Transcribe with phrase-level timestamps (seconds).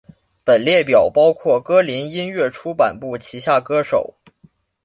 [0.43, 4.15] 本列表包括歌林音乐出版部旗下歌手。